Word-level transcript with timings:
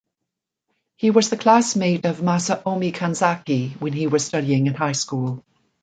He 0.95 1.11
was 1.11 1.29
the 1.29 1.37
classmate 1.37 2.05
of 2.05 2.21
Masaomi 2.23 2.91
Kanzaki 2.91 3.75
when 3.79 3.93
he 3.93 4.07
was 4.07 4.25
studying 4.25 4.65
in 4.65 4.73
high 4.73 4.93
school. 4.93 5.45